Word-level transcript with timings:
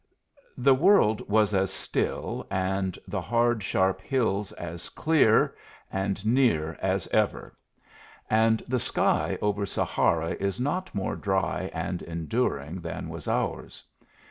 The 0.57 0.73
world 0.73 1.29
was 1.29 1.53
as 1.53 1.69
still 1.71 2.47
and 2.49 2.97
the 3.07 3.21
hard, 3.21 3.61
sharp 3.61 4.01
hills 4.01 4.51
as 4.53 4.89
clear 4.89 5.53
and 5.91 6.25
near 6.25 6.75
as 6.81 7.05
ever; 7.09 7.55
and 8.27 8.63
the 8.67 8.79
sky 8.79 9.37
over 9.43 9.63
Sahara 9.67 10.31
is 10.39 10.59
not 10.59 10.95
more 10.95 11.15
dry 11.15 11.69
and 11.71 12.01
enduring 12.01 12.79
than 12.81 13.09
was 13.09 13.27
ours. 13.27 13.83